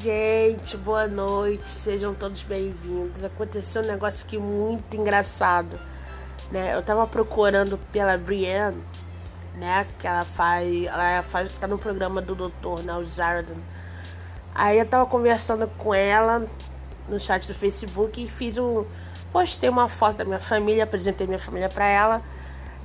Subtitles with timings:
[0.00, 3.22] Gente, boa noite, sejam todos bem-vindos.
[3.22, 5.78] Aconteceu um negócio aqui muito engraçado,
[6.50, 6.74] né?
[6.74, 8.82] Eu tava procurando pela Brienne,
[9.58, 9.86] né?
[9.98, 12.82] Que ela faz, ela faz, tá no programa do Dr.
[12.82, 13.58] Now Zardan.
[14.54, 16.46] Aí eu tava conversando com ela
[17.06, 18.86] no chat do Facebook e fiz um,
[19.30, 22.22] postei uma foto da minha família, apresentei minha família para ela.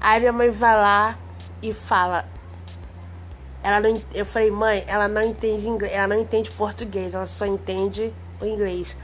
[0.00, 1.16] Aí minha mãe vai lá
[1.62, 2.24] e fala:
[3.64, 7.46] ela não, eu falei, mãe, ela não entende inglês, ela não entende português, ela só
[7.46, 8.94] entende o inglês.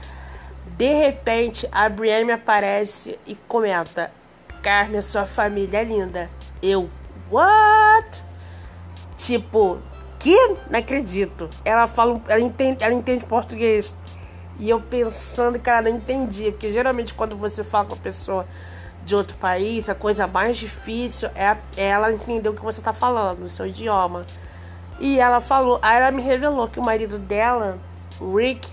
[0.77, 4.11] De repente, a Brienne me aparece e comenta:
[4.61, 6.29] Carmen, sua família é linda.
[6.61, 6.87] Eu,
[7.31, 8.23] what?
[9.17, 9.79] Tipo,
[10.19, 10.37] que?
[10.69, 11.49] Não acredito.
[11.65, 13.95] Ela fala, ela entende, ela entende português.
[14.59, 18.45] E eu pensando que ela não entendia, porque geralmente quando você fala com a pessoa
[19.03, 22.93] de outro país, a coisa mais difícil é, é ela entender o que você está
[22.93, 24.23] falando, no seu idioma.
[25.03, 27.79] E ela falou, aí ela me revelou que o marido dela,
[28.21, 28.71] Rick,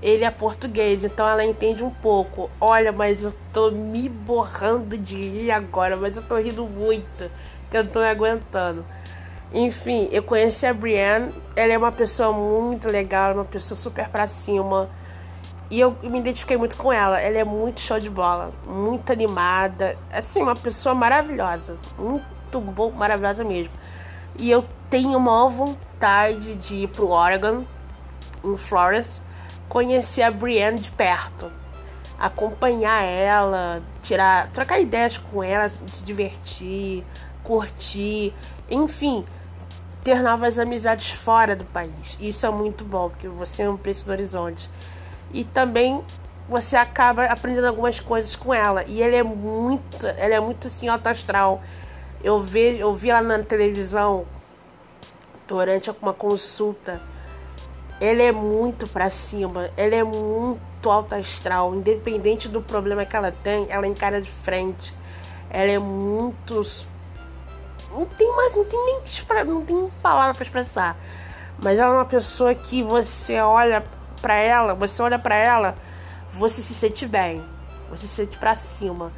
[0.00, 2.48] ele é português, então ela entende um pouco.
[2.60, 7.28] Olha, mas eu tô me borrando de rir agora, mas eu tô rindo muito,
[7.68, 8.84] que eu tô me aguentando.
[9.52, 14.28] Enfim, eu conheci a Brienne, ela é uma pessoa muito legal, uma pessoa super pra
[14.28, 14.88] cima.
[15.68, 17.20] E eu me identifiquei muito com ela.
[17.20, 19.98] Ela é muito show de bola, muito animada.
[20.12, 21.76] Assim, uma pessoa maravilhosa.
[21.98, 23.72] Muito bom, maravilhosa mesmo.
[24.38, 27.64] E eu tenho maior vontade de ir pro Oregon,
[28.44, 29.20] em Florence,
[29.68, 31.50] conhecer a Brienne de perto.
[32.16, 37.04] Acompanhar ela, tirar, trocar ideias com ela, se divertir,
[37.42, 38.32] curtir,
[38.70, 39.24] enfim,
[40.04, 42.16] ter novas amizades fora do país.
[42.20, 44.70] Isso é muito bom, porque você amplia esses horizontes.
[45.32, 46.04] E também
[46.48, 48.84] você acaba aprendendo algumas coisas com ela.
[48.86, 51.60] E ela é muito, ela é muito assim, astral.
[52.22, 54.24] Eu vi, eu vi ela na televisão
[55.46, 57.00] durante uma consulta.
[58.00, 63.32] Ele é muito pra cima, ele é muito alto astral, independente do problema que ela
[63.32, 64.94] tem, ela encara de frente.
[65.50, 66.60] Ela é muito
[67.94, 70.96] não tem mais, não tem nem não tem palavra para expressar.
[71.62, 73.84] Mas ela é uma pessoa que você olha
[74.20, 75.76] para ela, você olha para ela,
[76.30, 77.42] você se sente bem,
[77.88, 79.12] você se sente para cima.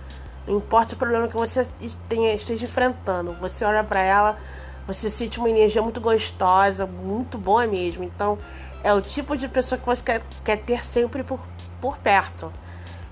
[0.47, 1.67] Não importa o problema que você
[2.09, 4.39] tenha, esteja enfrentando, você olha para ela,
[4.87, 8.05] você sente uma energia muito gostosa, muito boa mesmo.
[8.05, 8.39] Então,
[8.83, 11.41] é o tipo de pessoa que você quer, quer ter sempre por,
[11.81, 12.53] por perto.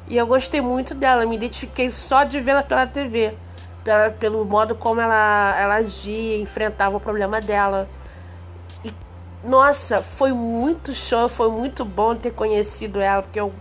[0.06, 3.34] E eu gostei muito dela, me identifiquei só de vê-la pela TV,
[3.82, 7.88] pela, pelo modo como ela, ela agia, enfrentava o problema dela.
[8.84, 8.92] E,
[9.42, 13.52] nossa, foi muito show, foi muito bom ter conhecido ela, porque eu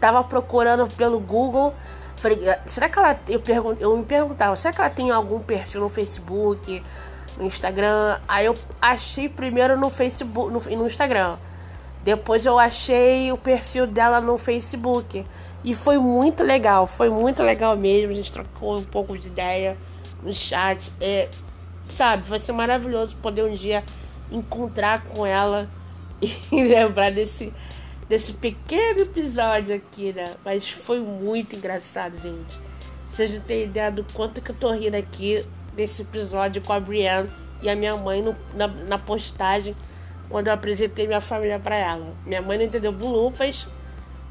[0.00, 1.72] tava procurando pelo Google
[2.16, 3.18] Falei, ah, será que ela.
[3.28, 6.82] Eu, pergun eu me perguntava, será que ela tem algum perfil no Facebook,
[7.38, 8.18] no Instagram?
[8.26, 11.36] Aí eu achei primeiro no Facebook, no, no Instagram.
[12.02, 15.24] Depois eu achei o perfil dela no Facebook.
[15.64, 18.12] E foi muito legal, foi muito legal mesmo.
[18.12, 19.76] A gente trocou um pouco de ideia
[20.22, 20.92] no chat.
[21.00, 21.28] É,
[21.88, 23.82] sabe, vai ser maravilhoso poder um dia
[24.30, 25.68] encontrar com ela
[26.22, 27.52] e lembrar desse
[28.08, 30.34] desse pequeno episódio aqui, né?
[30.44, 32.58] Mas foi muito engraçado, gente.
[33.08, 35.44] Vocês não têm ideia do quanto que eu tô rindo aqui
[35.76, 37.30] desse episódio com a Brienne
[37.62, 39.76] e a minha mãe no, na, na, postagem
[40.28, 42.14] quando eu apresentei minha família para ela.
[42.24, 43.68] Minha mãe não entendeu bulufas,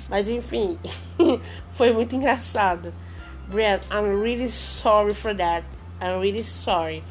[0.09, 0.77] mas enfim,
[1.71, 2.91] foi muito engraçado.
[3.47, 5.63] Brienne, I'm really sorry for that.
[6.01, 7.03] I'm really sorry.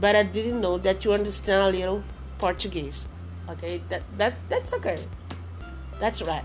[0.00, 2.02] But I didn't know that you understand a little
[2.38, 3.06] Portuguese.
[3.48, 4.96] Okay, that, that that's okay.
[6.00, 6.44] That's right.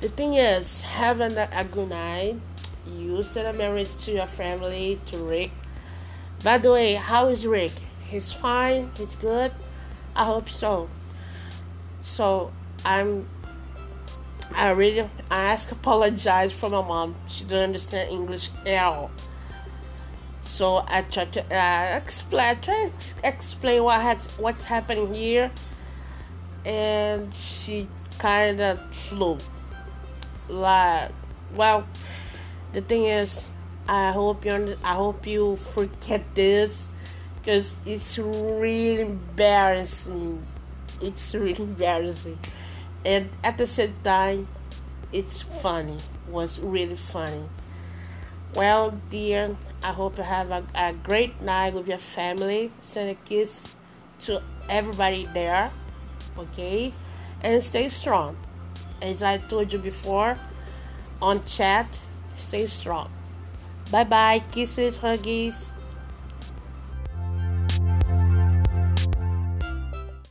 [0.00, 2.36] The thing is, have a, a good night.
[2.86, 5.50] You send a message to your family, to Rick.
[6.42, 7.72] By the way, how is Rick?
[8.08, 8.90] He's fine.
[8.96, 9.52] He's good.
[10.14, 10.88] I hope so.
[12.00, 12.52] So
[12.84, 13.28] I'm.
[14.54, 17.16] I really I ask apologize for my mom.
[17.26, 19.10] She don't understand English at all.
[20.40, 25.50] So I try to uh, explain, try to explain what has what's happening here,
[26.64, 27.88] and she
[28.18, 29.38] kind of flew.
[30.48, 31.10] Like,
[31.56, 31.86] well,
[32.72, 33.48] the thing is,
[33.88, 36.88] I hope you I hope you forget this
[37.36, 40.44] because it's really embarrassing.
[41.00, 42.38] It's really embarrassing,
[43.04, 44.48] and at the same time,
[45.12, 45.96] it's funny.
[45.96, 47.44] It was really funny.
[48.54, 52.72] Well, dear, I hope you have a, a great night with your family.
[52.80, 53.74] Send a kiss
[54.20, 55.70] to everybody there.
[56.38, 56.92] Okay
[57.42, 58.36] and stay strong.
[59.00, 60.38] As I told you before
[61.20, 61.86] on chat,
[62.36, 63.10] stay strong.
[63.90, 65.72] Bye bye, kisses, huggies.